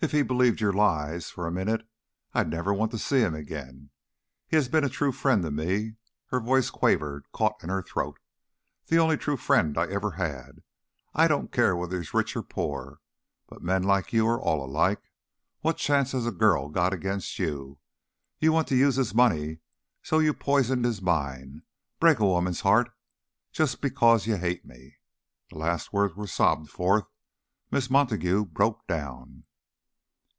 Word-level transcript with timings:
If 0.00 0.12
he 0.12 0.22
believed 0.22 0.60
your 0.60 0.72
lies 0.72 1.28
for 1.28 1.44
a 1.44 1.50
minute 1.50 1.84
I'd 2.32 2.48
never 2.48 2.72
want 2.72 2.92
to 2.92 2.98
see 2.98 3.18
him 3.18 3.34
again. 3.34 3.90
He 4.46 4.54
has 4.54 4.68
been 4.68 4.84
a 4.84 4.88
true 4.88 5.10
friend 5.10 5.42
to 5.42 5.50
me" 5.50 5.96
her 6.26 6.38
voice 6.38 6.70
quavered, 6.70 7.26
caught 7.32 7.60
in 7.64 7.68
her 7.68 7.82
throat 7.82 8.20
"the 8.86 8.98
only 8.98 9.16
true 9.16 9.36
friend 9.36 9.76
I 9.76 9.88
ever 9.88 10.12
had. 10.12 10.62
I 11.14 11.26
don't 11.26 11.50
care 11.50 11.74
whether 11.74 11.98
he's 11.98 12.14
rich 12.14 12.36
or 12.36 12.44
poor, 12.44 13.00
but 13.48 13.60
men 13.60 13.82
like 13.82 14.12
you 14.12 14.24
are 14.28 14.40
all 14.40 14.64
alike. 14.64 15.02
What 15.62 15.78
chance 15.78 16.12
has 16.12 16.26
a 16.26 16.30
girl 16.30 16.68
got 16.68 16.92
against 16.92 17.40
you? 17.40 17.80
You 18.38 18.52
want 18.52 18.68
to 18.68 18.76
use 18.76 18.94
his 18.94 19.16
money, 19.16 19.58
so 20.00 20.20
you 20.20 20.32
p 20.32 20.38
poison 20.38 20.84
his 20.84 21.02
mind 21.02 21.62
break 21.98 22.20
a 22.20 22.24
woman's 22.24 22.60
heart 22.60 22.92
just 23.50 23.80
b 23.80 23.88
because 23.88 24.28
you 24.28 24.36
hate 24.36 24.64
me." 24.64 24.98
The 25.50 25.58
last 25.58 25.92
words 25.92 26.14
were 26.14 26.28
sobbed 26.28 26.70
forth. 26.70 27.06
Miss 27.72 27.90
Montague 27.90 28.44
broke 28.44 28.86
down. 28.86 29.34